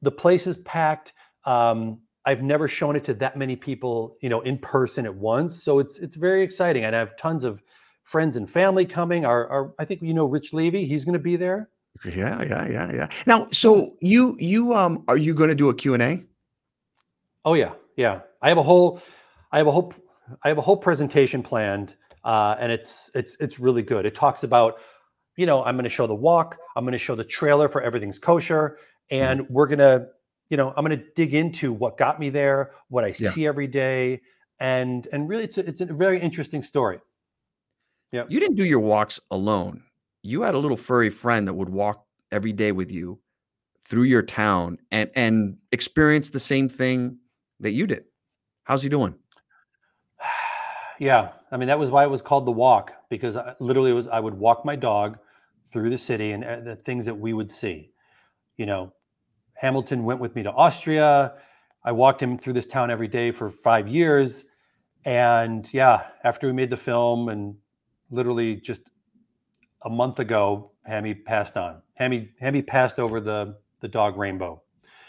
[0.03, 1.13] The place is packed.
[1.45, 5.63] Um, I've never shown it to that many people, you know, in person at once.
[5.63, 7.63] So it's it's very exciting, and I have tons of
[8.05, 9.25] friends and family coming.
[9.25, 10.87] Our, our I think you know Rich Levy.
[10.87, 11.71] He's going to be there.
[12.05, 13.09] Yeah, yeah, yeah, yeah.
[13.27, 16.25] Now, so you you um are you going to do a Q&A?
[17.45, 18.21] Oh yeah, yeah.
[18.41, 19.01] I have a whole,
[19.51, 19.93] I have a whole,
[20.43, 24.07] I have a whole presentation planned, uh, and it's it's it's really good.
[24.07, 24.79] It talks about,
[25.37, 26.59] you know, I'm going to show the walk.
[26.77, 28.79] I'm going to show the trailer for everything's kosher,
[29.13, 30.09] and we're gonna,
[30.49, 33.31] you know, I'm to dig into what got me there, what I Yeah.
[33.31, 34.21] see every day,
[34.59, 37.01] and and really, it's a, it's a very interesting story.
[38.13, 39.85] Yeah you didn't do your walks alone.
[40.23, 43.19] You had a little furry friend that would walk every day with you
[43.87, 47.19] through your town and and experience the same thing
[47.61, 48.05] that you did.
[48.65, 49.15] How's he doing?
[50.99, 53.95] Yeah, I mean that was why it was called the walk because I, literally it
[53.95, 55.19] was I would walk my dog
[55.73, 57.91] through the city and uh, the things that we would see.
[58.57, 58.93] You know,
[59.63, 61.35] Hamilton went with me to Austria.
[61.85, 64.47] I walked him through this town every day for five years,
[65.05, 67.55] and yeah, after we made the film and
[68.11, 68.83] literally just
[69.85, 71.81] a month ago, Hammy passed on.
[71.95, 74.61] Hammy Hammy passed over the the dog Rainbow.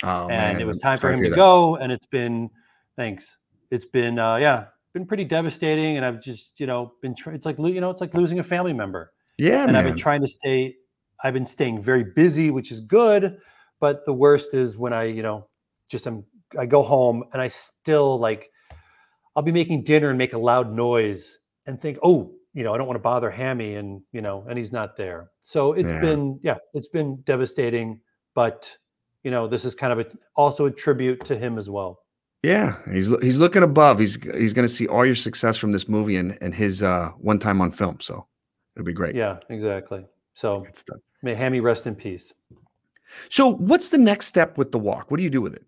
[0.03, 1.77] Oh, and it was time for sorry him hear to go.
[1.77, 2.51] And it's been
[2.95, 3.37] thanks.
[3.71, 5.97] It's been uh yeah been pretty devastating.
[5.97, 8.43] And i've just you know been tr- it's like you know it's like losing a
[8.43, 9.13] family member.
[9.39, 9.77] Yeah, and man.
[9.77, 10.75] i've been trying to stay
[11.23, 13.39] i've been staying very busy which is good
[13.83, 15.45] but the worst is when i you know
[15.89, 16.23] just am
[16.57, 18.49] i go home and i still like
[19.35, 22.77] i'll be making dinner and make a loud noise and think oh you know i
[22.77, 25.99] don't want to bother hammy and you know and he's not there so it's Yeah.
[26.07, 27.99] been yeah it's been devastating
[28.35, 28.57] but
[29.25, 30.05] you know this is kind of a,
[30.43, 31.91] also a tribute to him as well
[32.53, 33.95] Yeah, he's he's looking above.
[34.03, 37.09] He's he's going to see all your success from this movie and and his uh
[37.29, 37.97] one time on film.
[38.07, 38.13] So
[38.75, 39.15] it'll be great.
[39.23, 40.01] yeah exactly
[40.43, 40.49] so
[41.21, 42.33] may hammy rest in peace
[43.29, 45.09] So what's the next step with the walk?
[45.09, 45.65] What do you do with it?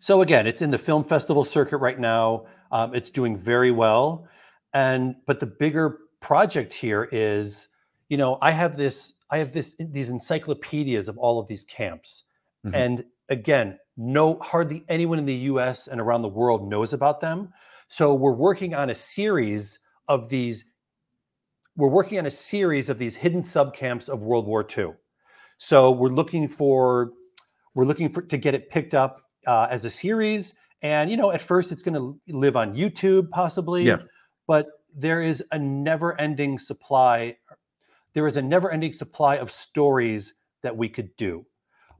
[0.00, 2.46] So again, it's in the film festival circuit right now.
[2.72, 4.28] Um, it's doing very well,
[4.72, 7.68] and but the bigger project here is,
[8.08, 12.24] you know, I have this, I have this these encyclopedias of all of these camps,
[12.64, 12.74] Mm-hmm.
[12.74, 17.52] And again, no hardly anyone in the US and around the world knows about them.
[17.88, 20.64] So we're working on a series of these
[21.76, 24.92] we're working on a series of these hidden subcamps of World War II.
[25.62, 27.12] So we're looking for
[27.74, 30.54] we're looking for to get it picked up uh, as a series.
[30.80, 33.98] And you know, at first it's going to live on YouTube possibly, yeah.
[34.46, 37.36] but there is a never-ending supply.
[38.14, 41.44] There is a never-ending supply of stories that we could do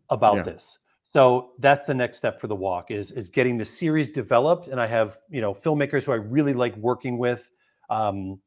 [0.09, 0.43] about yeah.
[0.45, 0.79] this.
[1.13, 4.69] So that's the next step for the walk is is getting the series developed.
[4.69, 7.51] And I have you know filmmakers who I really like working with,
[7.91, 8.41] um,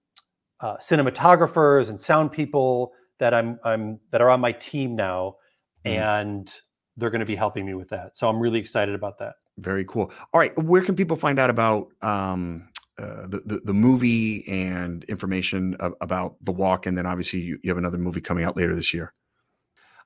[0.59, 2.93] uh, cinematographers and sound people
[3.23, 5.37] that I'm I'm that are on my team now,
[5.85, 5.91] mm.
[5.91, 6.53] and
[6.97, 8.17] they're going to be helping me with that.
[8.17, 9.35] So I'm really excited about that.
[9.57, 10.11] Very cool.
[10.33, 15.05] All right, where can people find out about um, uh, the, the, the movie and
[15.05, 16.85] information about the walk?
[16.85, 19.13] And then obviously you, you have another movie coming out later this year.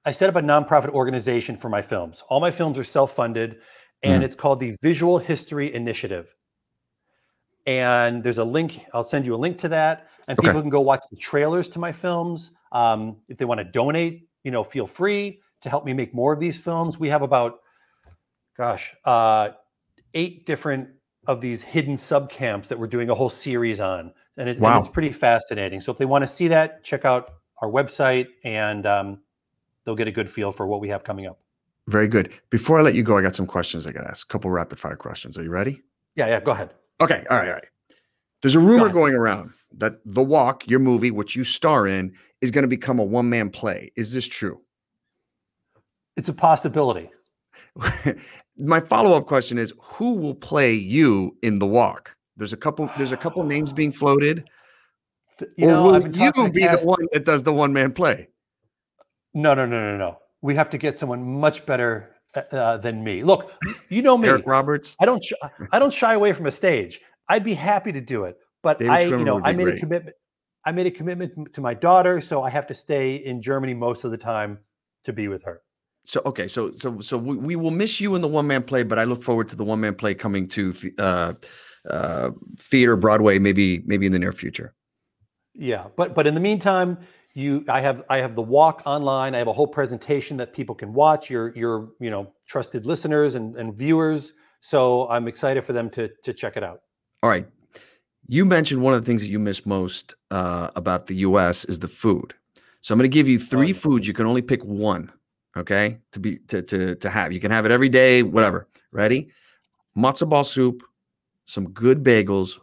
[0.06, 2.24] I set up a nonprofit organization for my films.
[2.30, 3.58] All my films are self-funded,
[4.04, 4.26] and mm.
[4.26, 6.36] it's called the Visual History Initiative.
[7.66, 8.86] And there's a link.
[8.94, 11.80] I'll send you a link to that, and people can go watch the trailers to
[11.80, 12.52] my films.
[12.72, 16.34] Um, if they want to donate, you know, feel free to help me make more
[16.34, 17.00] of these films.
[17.00, 17.60] We have about,
[18.56, 19.50] gosh, uh,
[20.14, 20.90] eight different
[21.28, 24.78] of these hidden sub camps that we're doing a whole series on, and, it, wow.
[24.78, 25.82] and it's pretty fascinating.
[25.82, 29.20] So if they want to see that, check out our website, and um,
[29.84, 31.40] they'll get a good feel for what we have coming up.
[31.88, 32.34] Very good.
[32.50, 34.28] Before I let you go, I got some questions I got to ask.
[34.30, 35.38] A couple rapid fire questions.
[35.38, 35.82] Are you ready?
[36.16, 36.40] Yeah, yeah.
[36.40, 36.72] Go ahead.
[37.00, 37.26] Okay.
[37.30, 37.48] All right.
[37.48, 37.66] All right.
[38.42, 42.52] There's a rumor going around that The Walk, your movie, which you star in, is
[42.52, 43.92] going to become a one man play.
[43.96, 44.62] Is this true?
[46.16, 47.10] It's a possibility.
[48.58, 52.16] My follow up question is who will play you in the walk?
[52.38, 52.90] There's a couple.
[52.98, 54.50] There's a couple names being floated.
[55.56, 58.28] You know, will you be the one that does the one man play?
[59.36, 60.18] No, no, no, no, no.
[60.42, 63.24] We have to get someone much better uh, uh than me.
[63.24, 63.52] Look,
[63.90, 64.96] you know me, Eric Roberts.
[65.00, 65.24] I don't.
[65.24, 65.34] Sh-
[65.72, 67.02] I don't shy away from a stage.
[67.30, 69.78] I'd be happy to do it, but David I, you know, I made great.
[69.78, 70.16] a commitment.
[70.66, 74.04] I made a commitment to my daughter, so I have to stay in Germany most
[74.04, 74.60] of the time
[75.06, 75.62] to be with her
[76.08, 78.84] so okay, so so so we, we will miss you in the one man play,
[78.84, 81.34] but I look forward to the one man play coming to uh,
[81.90, 84.74] uh, theater Broadway, maybe maybe in the near future.
[85.54, 86.98] Yeah, but but in the meantime,
[87.34, 89.36] you I have I have the walk online.
[89.36, 91.30] I have a whole presentation that people can watch.
[91.30, 94.32] Your your you know trusted listeners and, and viewers.
[94.62, 96.80] So I'm excited for them to to check it out.
[97.24, 97.48] All right,
[98.28, 101.66] you mentioned one of the things that you miss most uh, about the U.S.
[101.66, 102.34] is the food.
[102.82, 104.08] So I'm going to give you three foods.
[104.08, 105.12] You can only pick one
[105.56, 107.32] okay to be to to to have.
[107.32, 108.68] You can have it every day whatever.
[108.92, 109.30] Ready?
[109.98, 110.84] Matzo ball soup
[111.46, 112.60] some good bagels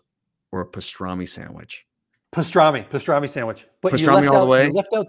[0.53, 1.87] or a pastrami sandwich.
[2.35, 3.67] Pastrami pastrami sandwich.
[3.81, 4.67] But pastrami all out, the way?
[4.67, 5.07] you left out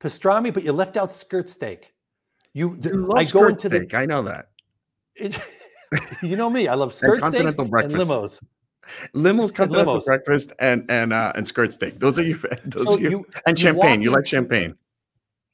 [0.00, 1.92] pastrami but you left out skirt steak.
[2.52, 3.90] You, you i go into steak.
[3.90, 4.50] the i know that.
[5.16, 5.38] It,
[6.22, 6.68] you know me.
[6.68, 8.40] I love skirt steak and limos
[9.14, 10.04] Limos continental limos.
[10.04, 11.98] breakfast and and uh and skirt steak.
[11.98, 14.02] Those are your those so are your, you, and champagne.
[14.02, 14.76] You like champagne.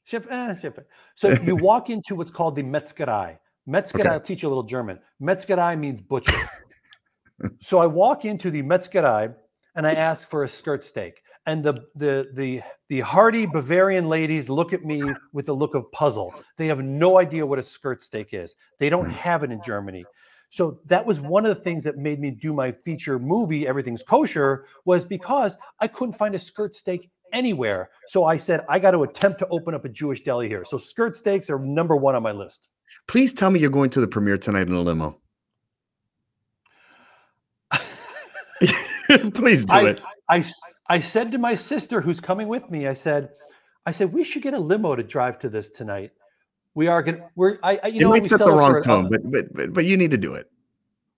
[0.03, 0.87] Ship, eh, ship.
[1.15, 3.37] So you walk into what's called the Metzgerei.
[3.67, 4.09] Metzgerei, okay.
[4.09, 4.99] I'll teach you a little German.
[5.21, 6.35] Metzgerei means butcher.
[7.61, 9.33] so I walk into the Metzgerei
[9.75, 11.21] and I ask for a skirt steak.
[11.45, 15.01] And the the the the hardy Bavarian ladies look at me
[15.33, 16.33] with a look of puzzle.
[16.57, 18.55] They have no idea what a skirt steak is.
[18.79, 19.11] They don't hmm.
[19.11, 20.05] have it in Germany.
[20.51, 24.03] So that was one of the things that made me do my feature movie, Everything's
[24.03, 27.89] Kosher, was because I couldn't find a skirt steak anywhere.
[28.09, 30.65] So I said, I got to attempt to open up a Jewish deli here.
[30.65, 32.67] So skirt steaks are number one on my list.
[33.07, 35.17] Please tell me you're going to the premiere tonight in a limo.
[39.33, 40.01] Please do I, it.
[40.29, 40.43] I,
[40.89, 43.29] I said to my sister who's coming with me, I said,
[43.85, 46.11] I said, we should get a limo to drive to this tonight.
[46.73, 49.09] We are going to, we're, I, I you it know, might set the wrong tone,
[49.09, 50.49] but, but, but, but you need to do it.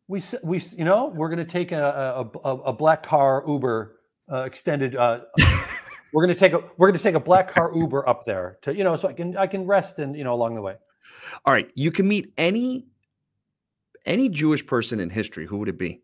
[0.08, 4.00] We, we, you know, we're going to take a, a, a, a black car Uber
[4.32, 5.20] uh, extended uh,
[6.14, 8.84] we're gonna take a we're gonna take a black car Uber up there to you
[8.84, 10.76] know so I can I can rest and you know along the way.
[11.46, 12.86] All right, you can meet any
[14.06, 15.46] any Jewish person in history.
[15.48, 16.02] Who would it be,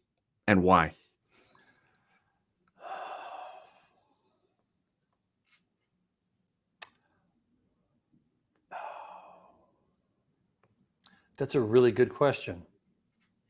[0.48, 0.96] and why?
[11.40, 12.62] That's a really good question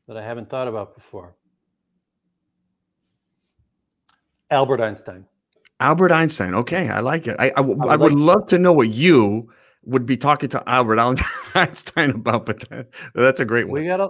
[0.06, 1.34] that I haven't thought about before.
[4.48, 5.26] Albert Einstein.
[5.80, 6.54] Albert Einstein.
[6.54, 7.36] Okay, I like it.
[7.38, 9.50] I I, I would, I would like love to know what you
[9.82, 11.00] would be talking to Albert
[11.54, 13.80] Einstein about, but that, that's a great one.
[13.80, 14.08] We got a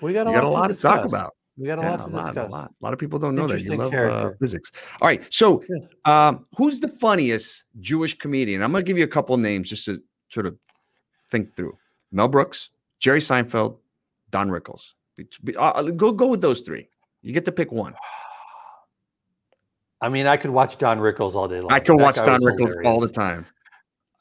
[0.00, 1.34] we got a, got lot, a lot to, to talk about.
[1.58, 2.48] We got a yeah, lot to a lot, discuss.
[2.48, 4.72] A lot, a lot of people don't know that you love uh, physics.
[5.02, 5.90] All right, so yes.
[6.06, 8.62] um, who's the funniest Jewish comedian?
[8.62, 10.00] I'm going to give you a couple names just to
[10.30, 10.56] sort of
[11.30, 11.76] think through.
[12.12, 12.70] Mel Brooks,
[13.00, 13.78] Jerry Seinfeld,
[14.30, 14.92] Don Rickles.
[15.58, 16.88] Uh, go go with those three.
[17.22, 17.94] You get to pick one.
[20.02, 21.72] I mean, I could watch Don Rickles all day long.
[21.72, 22.86] I can watch Don Rickles hilarious.
[22.86, 23.46] all the time.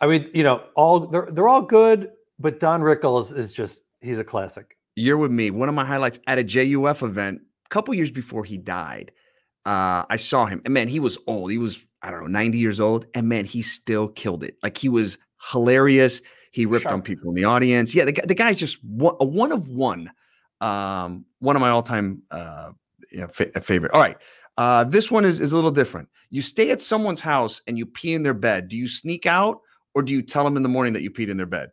[0.01, 4.17] I mean, you know, all they're they're all good, but Don Rickles is just he's
[4.17, 4.77] a classic.
[4.95, 5.51] You're with me.
[5.51, 9.11] One of my highlights at a JUF event a couple years before he died.
[9.65, 11.51] Uh, I saw him, and man, he was old.
[11.51, 14.57] He was I don't know, 90 years old, and man, he still killed it.
[14.63, 15.17] Like he was
[15.51, 16.21] hilarious.
[16.51, 17.93] He ripped on people in the audience.
[17.93, 20.11] Yeah, the, the guy's just one, a one of one.
[20.61, 22.71] Um, one of my all-time uh,
[23.11, 23.91] you know, fa- favorite.
[23.93, 24.17] All right.
[24.57, 26.09] Uh, this one is, is a little different.
[26.29, 28.67] You stay at someone's house and you pee in their bed.
[28.67, 29.61] Do you sneak out
[29.95, 31.69] or do you tell them in the morning that you peed in their bed?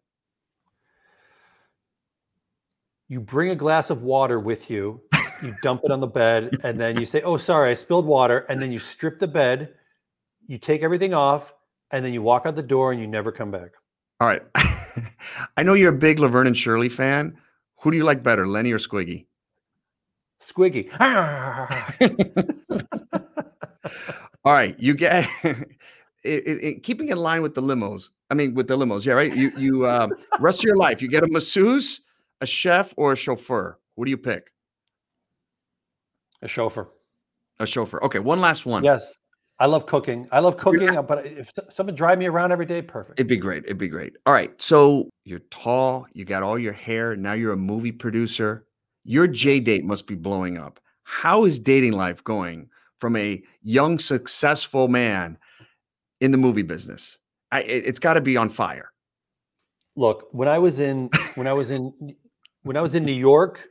[3.09, 5.01] You bring a glass of water with you,
[5.43, 8.47] you dump it on the bed, and then you say, Oh, sorry, I spilled water.
[8.49, 9.75] And then you strip the bed,
[10.47, 11.53] you take everything off,
[11.91, 13.71] and then you walk out the door and you never come back.
[14.21, 14.43] All right.
[15.57, 17.37] I know you're a big Laverne and Shirley fan.
[17.81, 19.27] Who do you like better, Lenny or Squiggy?
[20.41, 20.91] Squiggy.
[24.45, 25.69] All right, you get it,
[26.23, 28.11] it, it, keeping in line with the limos.
[28.31, 29.35] I mean, with the limos, yeah, right.
[29.35, 30.09] You you uh,
[30.39, 32.01] rest of your life, you get a masseuse,
[32.41, 33.79] a chef, or a chauffeur.
[33.97, 34.53] What do you pick?
[36.43, 36.89] A chauffeur.
[37.59, 38.03] A chauffeur.
[38.05, 38.85] Okay, one last one.
[38.85, 39.11] Yes.
[39.59, 40.29] I love cooking.
[40.33, 43.19] I love cooking, but if someone drive me around every day, perfect.
[43.19, 43.65] It'd be great.
[43.65, 44.15] It'd be great.
[44.27, 44.51] All right.
[44.61, 47.17] So you're tall, you got all your hair.
[47.17, 48.67] Now you're a movie producer.
[49.05, 50.79] Your JDate must be blowing up.
[51.05, 55.39] How is dating life going from a young, successful man
[56.21, 57.19] in the movie business?
[57.51, 58.91] I, it's got to be on fire.
[59.95, 62.15] Look, when I was in when I was in
[62.63, 63.69] when I was in New York,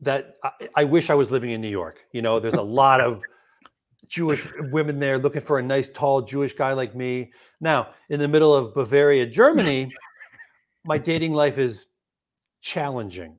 [0.00, 2.00] that I, I wish I was living in New York.
[2.12, 3.22] You know, there's a lot of
[4.08, 7.32] Jewish women there looking for a nice, tall Jewish guy like me.
[7.60, 9.92] Now, in the middle of Bavaria, Germany,
[10.84, 11.86] my dating life is
[12.60, 13.38] challenging.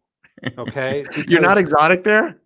[0.58, 1.04] Okay.
[1.08, 2.40] Because, You're not exotic there?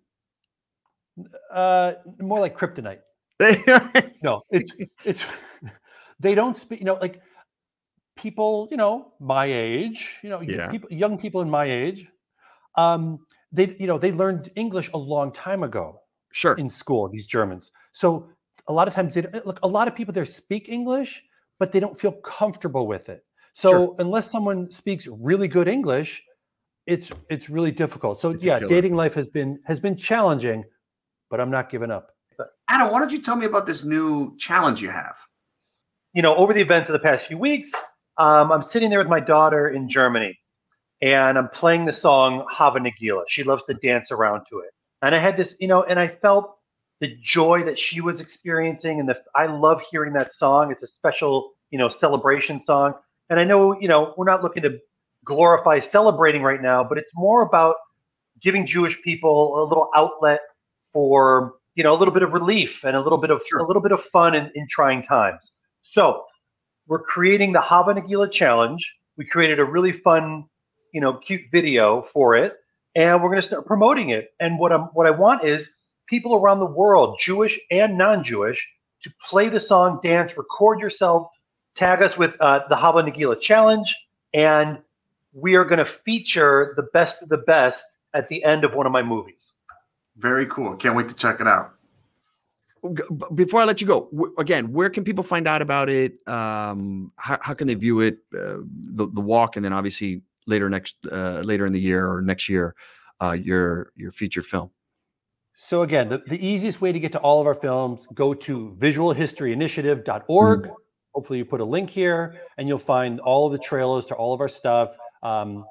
[1.50, 3.00] Uh, more like kryptonite.
[4.22, 4.72] no, it's,
[5.04, 5.24] it's,
[6.18, 7.22] they don't speak, you know, like
[8.16, 10.68] people, you know, my age, you know, yeah.
[10.68, 12.06] people, young people in my age,
[12.74, 13.20] um,
[13.52, 16.00] they, you know, they learned English a long time ago.
[16.32, 16.54] Sure.
[16.54, 17.72] In school, these Germans.
[17.98, 18.28] So
[18.68, 19.58] a lot of times they look.
[19.64, 21.20] A lot of people there speak English,
[21.58, 23.24] but they don't feel comfortable with it.
[23.54, 23.96] So sure.
[23.98, 26.22] unless someone speaks really good English,
[26.86, 28.20] it's it's really difficult.
[28.20, 30.64] So it's yeah, dating life has been has been challenging,
[31.28, 32.12] but I'm not giving up.
[32.68, 35.16] Adam, why don't you tell me about this new challenge you have?
[36.12, 37.72] You know, over the events of the past few weeks,
[38.16, 40.38] um, I'm sitting there with my daughter in Germany,
[41.02, 43.24] and I'm playing the song Hava Nagila.
[43.26, 44.70] She loves to dance around to it.
[45.02, 46.57] And I had this, you know, and I felt
[47.00, 50.72] the joy that she was experiencing, and the I love hearing that song.
[50.72, 52.94] It's a special, you know, celebration song.
[53.30, 54.78] And I know, you know, we're not looking to
[55.24, 57.76] glorify celebrating right now, but it's more about
[58.42, 60.40] giving Jewish people a little outlet
[60.92, 63.58] for, you know, a little bit of relief and a little bit of sure.
[63.58, 65.52] a little bit of fun in, in trying times.
[65.82, 66.24] So
[66.86, 68.94] we're creating the Hava Nagila challenge.
[69.16, 70.44] We created a really fun,
[70.92, 72.54] you know, cute video for it
[72.98, 74.30] and we're going to start promoting it.
[74.40, 75.70] And what I'm what I want is
[76.08, 78.66] people around the world, Jewish and non-Jewish,
[79.02, 81.28] to play the song, dance, record yourself,
[81.74, 83.94] tag us with uh, the Hava Nagila challenge,
[84.34, 84.78] and
[85.32, 87.84] we are going to feature the best of the best
[88.14, 89.54] at the end of one of my movies.
[90.16, 90.74] Very cool.
[90.76, 91.74] Can't wait to check it out.
[93.34, 96.14] Before I let you go, again, where can people find out about it?
[96.28, 98.18] Um, how, how can they view it?
[98.32, 102.22] Uh, the the walk, and then obviously later next uh, later in the year or
[102.22, 102.76] next year
[103.20, 104.70] uh, your your featured film?
[105.60, 108.76] So again, the, the easiest way to get to all of our films, go to
[108.78, 110.62] visualhistoryinitiative.org.
[110.62, 110.72] Mm-hmm.
[111.14, 114.32] Hopefully you put a link here and you'll find all of the trailers to all
[114.32, 114.96] of our stuff.
[115.22, 115.64] Um,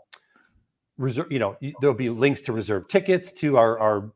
[0.98, 4.12] reserve, you know, there'll be links to reserve tickets to our, our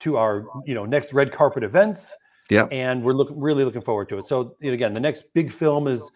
[0.00, 2.16] to our, you know, next red carpet events.
[2.48, 2.68] Yeah.
[2.72, 4.26] And we're looking really looking forward to it.
[4.26, 6.10] So again, the next big film is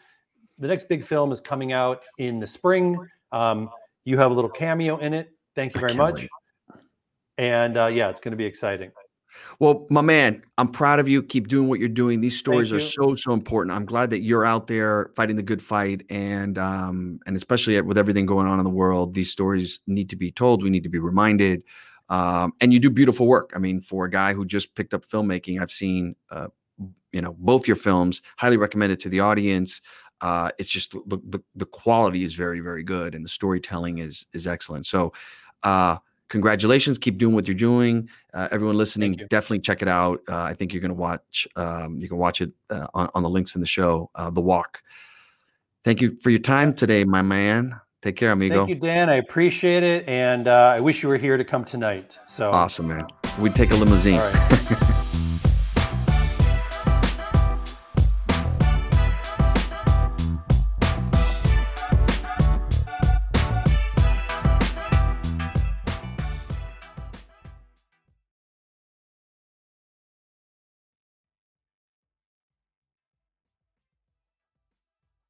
[0.58, 2.96] the next big film is coming out in the spring.
[3.30, 3.68] Um,
[4.04, 5.28] you have a little cameo in it.
[5.54, 6.20] Thank you very much.
[6.22, 6.30] Wait.
[7.42, 8.92] And uh, yeah, it's going to be exciting.
[9.58, 11.22] Well, my man, I'm proud of you.
[11.22, 12.20] Keep doing what you're doing.
[12.20, 13.74] These stories are so so important.
[13.74, 17.98] I'm glad that you're out there fighting the good fight, and um, and especially with
[17.98, 20.62] everything going on in the world, these stories need to be told.
[20.62, 21.62] We need to be reminded.
[22.08, 23.52] Um, and you do beautiful work.
[23.54, 26.48] I mean, for a guy who just picked up filmmaking, I've seen uh,
[27.12, 28.20] you know both your films.
[28.36, 29.80] Highly recommended to the audience
[30.22, 34.24] uh, it's just the, the, the quality is very very good and the storytelling is
[34.32, 34.86] is excellent.
[34.86, 35.12] So,
[35.64, 35.98] uh,
[36.32, 36.98] congratulations!
[36.98, 38.08] Keep doing what you're doing.
[38.34, 40.20] Uh, everyone listening, definitely check it out.
[40.28, 41.46] Uh, I think you're going to watch.
[41.54, 44.10] Um, you can watch it uh, on, on the links in the show.
[44.16, 44.82] Uh, the Walk.
[45.84, 47.78] Thank you for your time today, my man.
[48.00, 48.66] Take care, amigo.
[48.66, 49.08] Thank you, Dan.
[49.08, 52.18] I appreciate it, and uh, I wish you were here to come tonight.
[52.28, 53.06] So awesome, man.
[53.38, 54.20] We'd take a limousine.